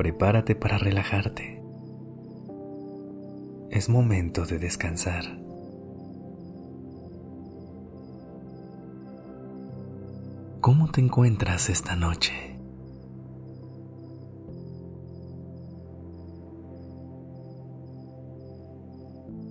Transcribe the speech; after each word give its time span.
Prepárate 0.00 0.54
para 0.54 0.78
relajarte. 0.78 1.62
Es 3.70 3.90
momento 3.90 4.46
de 4.46 4.58
descansar. 4.58 5.24
¿Cómo 10.62 10.90
te 10.90 11.02
encuentras 11.02 11.68
esta 11.68 11.96
noche? 11.96 12.32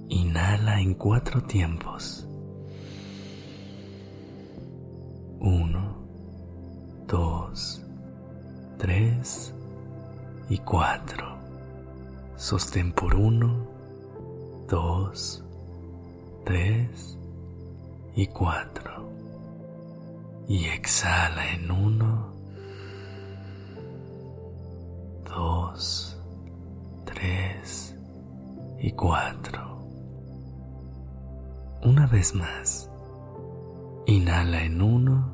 Inhala 0.10 0.82
en 0.82 0.96
cuatro 0.96 1.44
tiempos. 1.44 2.29
Y 10.50 10.58
cuatro. 10.58 11.38
Sostén 12.36 12.92
por 12.92 13.16
uno, 13.16 13.68
dos, 14.68 15.44
tres 16.44 17.18
y 18.16 18.26
cuatro. 18.28 19.10
Y 20.48 20.66
exhala 20.66 21.54
en 21.54 21.70
uno, 21.70 22.34
dos, 25.26 26.18
tres 27.06 27.96
y 28.80 28.92
cuatro. 28.94 29.78
Una 31.84 32.08
vez 32.08 32.34
más. 32.34 32.90
Inhala 34.08 34.64
en 34.64 34.82
uno, 34.82 35.32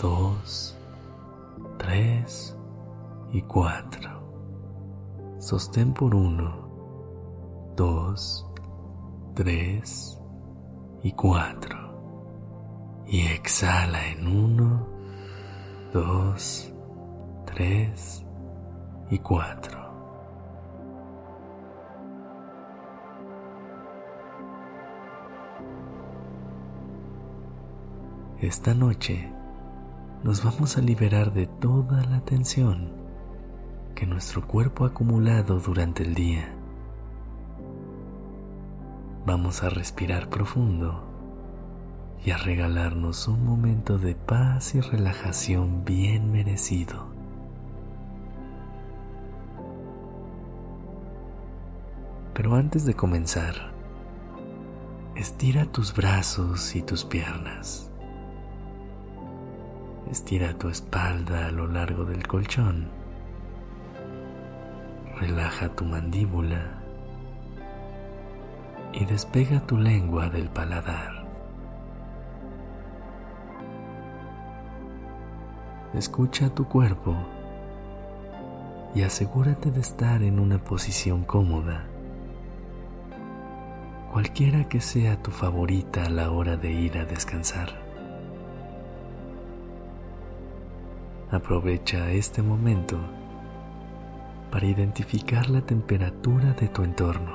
dos, 0.00 0.74
tres 1.76 2.56
y 3.32 3.40
cuatro. 3.42 4.10
Sostén 5.38 5.94
por 5.94 6.14
uno, 6.14 7.72
dos, 7.74 8.46
tres 9.34 10.20
y 11.02 11.12
cuatro. 11.12 11.78
Y 13.06 13.22
exhala 13.22 14.06
en 14.08 14.26
uno, 14.26 14.86
dos, 15.92 16.72
tres 17.46 18.24
y 19.10 19.18
cuatro. 19.18 19.80
Esta 28.40 28.74
noche 28.74 29.32
nos 30.22 30.44
vamos 30.44 30.76
a 30.76 30.80
liberar 30.80 31.32
de 31.32 31.46
toda 31.46 32.04
la 32.04 32.20
tensión 32.20 33.01
nuestro 34.06 34.46
cuerpo 34.46 34.84
acumulado 34.84 35.60
durante 35.60 36.02
el 36.02 36.14
día. 36.14 36.48
Vamos 39.24 39.62
a 39.62 39.70
respirar 39.70 40.28
profundo 40.28 41.04
y 42.24 42.30
a 42.30 42.36
regalarnos 42.36 43.28
un 43.28 43.44
momento 43.44 43.98
de 43.98 44.14
paz 44.14 44.74
y 44.74 44.80
relajación 44.80 45.84
bien 45.84 46.32
merecido. 46.32 47.06
Pero 52.34 52.54
antes 52.54 52.84
de 52.86 52.94
comenzar, 52.94 53.72
estira 55.14 55.66
tus 55.66 55.94
brazos 55.94 56.74
y 56.74 56.82
tus 56.82 57.04
piernas. 57.04 57.90
Estira 60.10 60.58
tu 60.58 60.68
espalda 60.68 61.46
a 61.46 61.50
lo 61.50 61.66
largo 61.66 62.04
del 62.04 62.26
colchón. 62.26 63.01
Relaja 65.22 65.68
tu 65.68 65.84
mandíbula 65.84 66.82
y 68.92 69.04
despega 69.04 69.60
tu 69.60 69.76
lengua 69.76 70.28
del 70.28 70.48
paladar. 70.48 71.24
Escucha 75.94 76.52
tu 76.52 76.66
cuerpo 76.66 77.14
y 78.96 79.02
asegúrate 79.02 79.70
de 79.70 79.80
estar 79.80 80.24
en 80.24 80.40
una 80.40 80.58
posición 80.58 81.22
cómoda, 81.22 81.84
cualquiera 84.12 84.68
que 84.68 84.80
sea 84.80 85.22
tu 85.22 85.30
favorita 85.30 86.06
a 86.06 86.10
la 86.10 86.32
hora 86.32 86.56
de 86.56 86.72
ir 86.72 86.98
a 86.98 87.04
descansar. 87.04 87.68
Aprovecha 91.30 92.10
este 92.10 92.42
momento 92.42 92.98
para 94.52 94.66
identificar 94.66 95.50
la 95.50 95.62
temperatura 95.62 96.52
de 96.52 96.68
tu 96.68 96.84
entorno. 96.84 97.32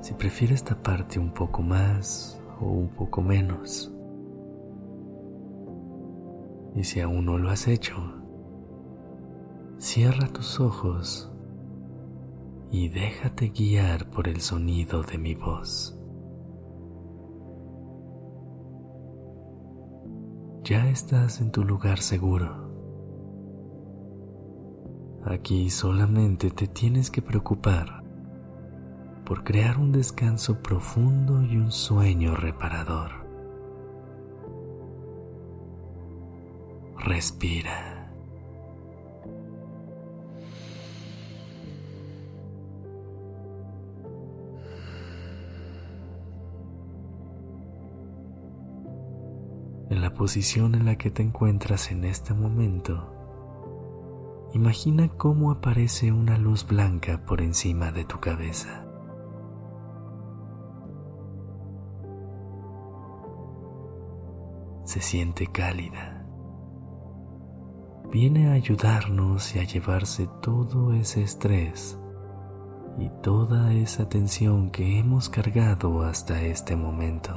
Si 0.00 0.14
prefieres 0.14 0.64
taparte 0.64 1.18
un 1.18 1.34
poco 1.34 1.60
más 1.60 2.40
o 2.58 2.66
un 2.66 2.88
poco 2.88 3.20
menos. 3.20 3.92
Y 6.74 6.84
si 6.84 7.00
aún 7.00 7.26
no 7.26 7.36
lo 7.36 7.50
has 7.50 7.68
hecho, 7.68 7.96
cierra 9.76 10.28
tus 10.28 10.58
ojos 10.58 11.30
y 12.70 12.88
déjate 12.88 13.50
guiar 13.50 14.08
por 14.08 14.28
el 14.28 14.40
sonido 14.40 15.02
de 15.02 15.18
mi 15.18 15.34
voz. 15.34 15.98
ya 20.64 20.88
estás 20.88 21.42
en 21.42 21.52
tu 21.52 21.62
lugar 21.62 21.98
seguro. 21.98 22.63
Aquí 25.26 25.70
solamente 25.70 26.50
te 26.50 26.66
tienes 26.66 27.10
que 27.10 27.22
preocupar 27.22 28.02
por 29.24 29.42
crear 29.42 29.78
un 29.78 29.90
descanso 29.90 30.62
profundo 30.62 31.42
y 31.42 31.56
un 31.56 31.72
sueño 31.72 32.36
reparador. 32.36 33.24
Respira. 36.98 37.94
en 49.90 50.00
la 50.00 50.12
posición 50.12 50.74
en 50.74 50.86
la 50.86 50.96
que 50.96 51.10
te 51.10 51.22
encuentras 51.22 51.92
en 51.92 52.04
este 52.04 52.34
momento, 52.34 53.23
imagina 54.54 55.08
cómo 55.08 55.50
aparece 55.50 56.12
una 56.12 56.38
luz 56.38 56.64
blanca 56.64 57.20
por 57.26 57.40
encima 57.40 57.90
de 57.90 58.04
tu 58.04 58.20
cabeza. 58.20 58.86
Se 64.84 65.00
siente 65.00 65.48
cálida. 65.48 66.24
Viene 68.12 68.50
a 68.50 68.52
ayudarnos 68.52 69.56
y 69.56 69.58
a 69.58 69.64
llevarse 69.64 70.28
todo 70.40 70.92
ese 70.92 71.24
estrés 71.24 71.98
y 72.96 73.10
toda 73.22 73.72
esa 73.72 74.08
tensión 74.08 74.70
que 74.70 75.00
hemos 75.00 75.28
cargado 75.28 76.02
hasta 76.02 76.40
este 76.42 76.76
momento. 76.76 77.32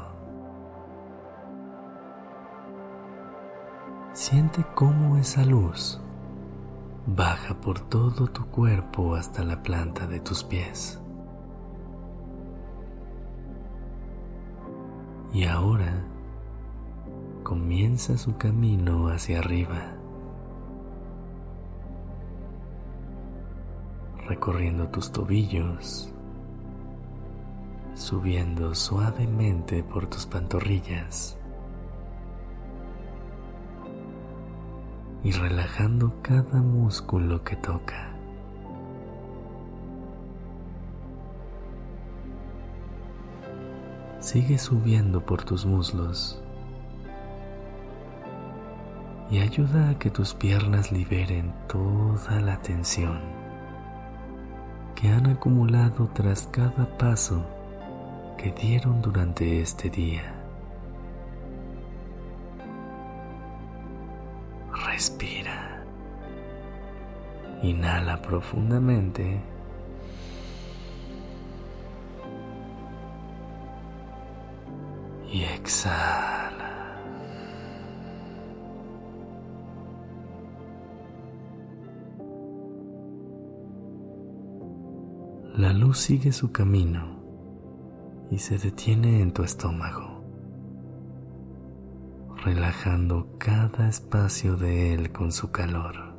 Siente 4.14 4.64
cómo 4.76 5.18
esa 5.18 5.44
luz 5.44 6.00
baja 7.08 7.56
por 7.62 7.80
todo 7.80 8.28
tu 8.28 8.46
cuerpo 8.48 9.16
hasta 9.16 9.42
la 9.42 9.64
planta 9.64 10.06
de 10.08 10.20
tus 10.20 10.44
pies. 10.44 11.02
Y 15.34 15.46
ahora 15.46 16.06
comienza 17.44 18.18
su 18.18 18.36
camino 18.36 19.08
hacia 19.08 19.40
arriba, 19.40 19.94
recorriendo 24.28 24.90
tus 24.90 25.12
tobillos, 25.12 26.14
subiendo 27.94 28.76
suavemente 28.76 29.82
por 29.84 30.08
tus 30.08 30.26
pantorrillas 30.26 31.37
y 35.24 35.32
relajando 35.32 36.14
cada 36.22 36.62
músculo 36.62 37.44
que 37.44 37.56
toca. 37.56 38.12
Sigue 44.20 44.58
subiendo 44.58 45.26
por 45.26 45.44
tus 45.44 45.66
muslos 45.66 46.42
y 49.30 49.40
ayuda 49.40 49.90
a 49.90 50.00
que 50.00 50.10
tus 50.10 50.34
piernas 50.34 50.92
liberen 50.92 51.54
toda 51.68 52.40
la 52.42 52.58
tensión 52.62 53.20
que 54.96 55.10
han 55.10 55.28
acumulado 55.28 56.10
tras 56.14 56.48
cada 56.48 56.98
paso 56.98 57.46
que 58.38 58.52
dieron 58.52 59.02
durante 59.02 59.62
este 59.62 59.90
día. 59.90 60.37
Respira. 64.98 65.86
Inhala 67.62 68.20
profundamente. 68.20 69.40
Y 75.32 75.44
exhala. 75.44 76.98
La 85.58 85.74
luz 85.74 86.00
sigue 86.00 86.32
su 86.32 86.52
camino 86.52 87.22
y 88.32 88.40
se 88.40 88.58
detiene 88.58 89.22
en 89.22 89.32
tu 89.32 89.44
estómago, 89.44 90.17
relajando 92.48 93.36
cada 93.38 93.90
espacio 93.90 94.56
de 94.56 94.94
él 94.94 95.12
con 95.12 95.34
su 95.34 95.52
calor, 95.52 96.16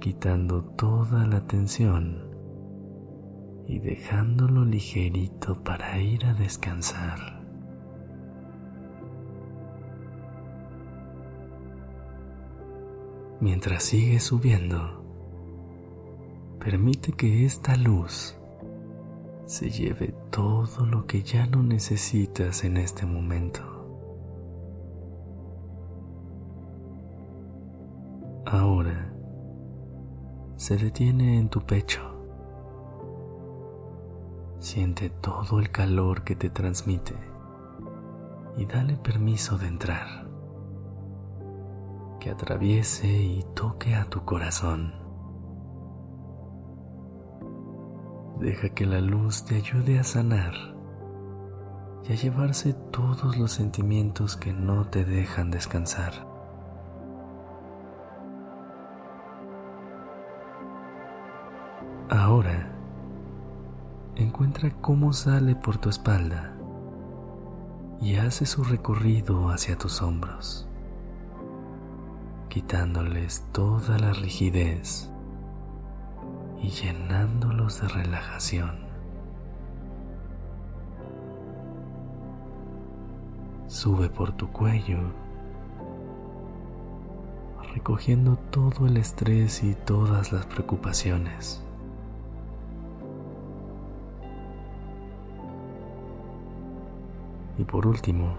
quitando 0.00 0.64
toda 0.64 1.24
la 1.28 1.46
tensión 1.46 2.34
y 3.68 3.78
dejándolo 3.78 4.64
ligerito 4.64 5.62
para 5.62 6.00
ir 6.00 6.26
a 6.26 6.34
descansar. 6.34 7.40
Mientras 13.38 13.84
sigue 13.84 14.18
subiendo, 14.18 15.04
permite 16.58 17.12
que 17.12 17.44
esta 17.44 17.76
luz 17.76 18.39
se 19.50 19.68
lleve 19.68 20.14
todo 20.30 20.86
lo 20.86 21.08
que 21.08 21.24
ya 21.24 21.44
no 21.44 21.64
necesitas 21.64 22.62
en 22.62 22.76
este 22.76 23.04
momento. 23.04 23.62
Ahora 28.46 29.12
se 30.54 30.76
detiene 30.76 31.36
en 31.38 31.48
tu 31.48 31.62
pecho 31.62 32.00
Siente 34.60 35.10
todo 35.10 35.58
el 35.58 35.72
calor 35.72 36.22
que 36.22 36.36
te 36.36 36.48
transmite 36.48 37.14
y 38.56 38.66
dale 38.66 38.96
permiso 38.98 39.58
de 39.58 39.66
entrar. 39.66 40.28
Que 42.20 42.30
atraviese 42.30 43.08
y 43.08 43.44
toque 43.54 43.96
a 43.96 44.04
tu 44.04 44.24
corazón. 44.24 45.09
Deja 48.40 48.70
que 48.70 48.86
la 48.86 49.02
luz 49.02 49.44
te 49.44 49.56
ayude 49.56 49.98
a 49.98 50.02
sanar 50.02 50.54
y 52.08 52.12
a 52.14 52.16
llevarse 52.16 52.72
todos 52.72 53.36
los 53.36 53.52
sentimientos 53.52 54.38
que 54.38 54.54
no 54.54 54.86
te 54.86 55.04
dejan 55.04 55.50
descansar. 55.50 56.26
Ahora, 62.08 62.72
encuentra 64.16 64.70
cómo 64.80 65.12
sale 65.12 65.54
por 65.54 65.76
tu 65.76 65.90
espalda 65.90 66.56
y 68.00 68.16
hace 68.16 68.46
su 68.46 68.64
recorrido 68.64 69.50
hacia 69.50 69.76
tus 69.76 70.00
hombros, 70.00 70.66
quitándoles 72.48 73.44
toda 73.52 73.98
la 73.98 74.14
rigidez 74.14 75.10
y 76.62 76.68
llenándolos 76.68 77.80
de 77.80 77.88
relajación. 77.88 78.90
Sube 83.66 84.10
por 84.10 84.32
tu 84.32 84.50
cuello, 84.50 84.98
recogiendo 87.72 88.36
todo 88.50 88.86
el 88.86 88.96
estrés 88.96 89.62
y 89.62 89.74
todas 89.74 90.32
las 90.32 90.46
preocupaciones. 90.46 91.62
Y 97.58 97.64
por 97.64 97.86
último, 97.86 98.34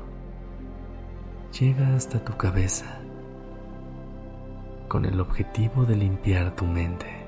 llega 1.58 1.96
hasta 1.96 2.24
tu 2.24 2.36
cabeza 2.38 3.00
con 4.88 5.06
el 5.06 5.20
objetivo 5.22 5.86
de 5.86 5.96
limpiar 5.96 6.56
tu 6.56 6.66
mente. 6.66 7.21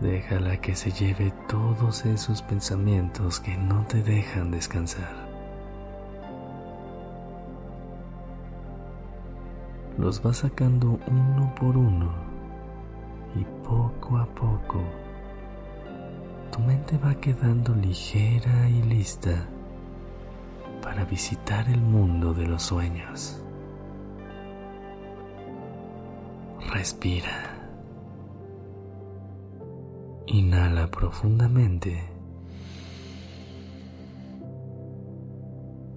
Déjala 0.00 0.60
que 0.60 0.76
se 0.76 0.92
lleve 0.92 1.32
todos 1.48 2.06
esos 2.06 2.42
pensamientos 2.42 3.40
que 3.40 3.56
no 3.56 3.84
te 3.86 4.02
dejan 4.02 4.50
descansar. 4.50 5.28
Los 9.98 10.22
vas 10.22 10.38
sacando 10.38 11.00
uno 11.08 11.52
por 11.56 11.76
uno 11.76 12.12
y 13.34 13.44
poco 13.66 14.18
a 14.18 14.26
poco 14.26 14.80
tu 16.52 16.60
mente 16.60 16.96
va 16.98 17.14
quedando 17.14 17.74
ligera 17.74 18.68
y 18.68 18.82
lista 18.82 19.46
para 20.82 21.04
visitar 21.04 21.68
el 21.68 21.80
mundo 21.80 22.32
de 22.32 22.46
los 22.46 22.62
sueños. 22.62 23.42
Respira. 26.72 27.57
Inhala 30.30 30.90
profundamente 30.90 32.06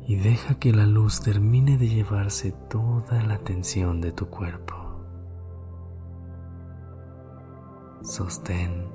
y 0.08 0.16
deja 0.16 0.56
que 0.56 0.72
la 0.72 0.86
luz 0.86 1.20
termine 1.20 1.78
de 1.78 1.90
llevarse 1.90 2.54
toda 2.70 3.22
la 3.24 3.40
tensión 3.40 4.00
de 4.00 4.14
tu 4.14 4.28
cuerpo. 4.30 4.76
Sostén 8.04 8.88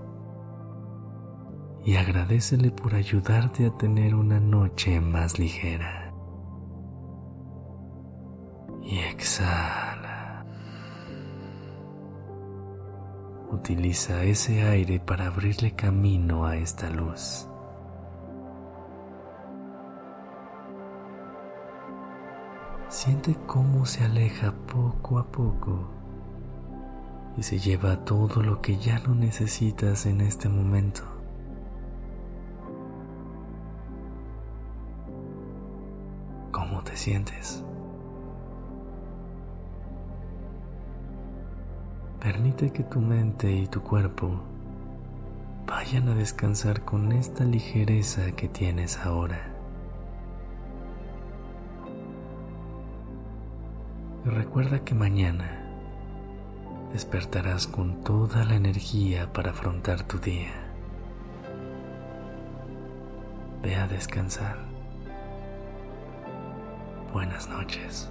y 1.85 1.97
agradecele 1.97 2.71
por 2.71 2.95
ayudarte 2.95 3.67
a 3.67 3.77
tener 3.77 4.15
una 4.15 4.41
noche 4.41 5.01
más 5.01 5.39
ligera. 5.39 6.15
Y 8.83 8.99
exhala. 9.01 9.86
Utiliza 13.51 14.23
ese 14.25 14.63
aire 14.63 15.01
para 15.01 15.27
abrirle 15.27 15.73
camino 15.73 16.47
a 16.47 16.57
esta 16.57 16.91
luz. 16.91 17.49
Siente 22.89 23.37
cómo 23.47 23.87
se 23.87 24.05
aleja 24.05 24.53
poco 24.53 25.19
a 25.19 25.27
poco 25.27 25.91
y 27.37 27.43
se 27.43 27.59
lleva 27.59 28.05
todo 28.05 28.43
lo 28.43 28.63
que 28.63 28.77
ya 28.79 28.99
no 29.01 29.15
necesitas 29.15 30.07
en 30.07 30.21
este 30.21 30.49
momento. 30.49 31.17
sientes. 36.97 37.66
Permite 42.27 42.73
que 42.73 42.83
tu 42.83 43.01
mente 43.01 43.53
y 43.53 43.69
tu 43.69 43.83
cuerpo 43.85 44.43
vayan 45.65 46.09
a 46.09 46.15
descansar 46.17 46.85
con 46.85 47.13
esta 47.13 47.45
ligereza 47.45 48.33
que 48.33 48.49
tienes 48.49 48.99
ahora. 48.99 49.55
Y 54.25 54.29
recuerda 54.29 54.81
que 54.81 54.97
mañana 54.97 55.71
despertarás 56.93 57.69
con 57.69 58.03
toda 58.03 58.45
la 58.45 58.57
energía 58.57 59.33
para 59.33 59.53
afrontar 59.53 60.03
tu 60.03 60.19
día. 60.19 60.51
Ve 63.63 63.77
a 63.77 63.87
descansar. 63.87 64.57
Buenas 67.13 67.49
noches. 67.49 68.11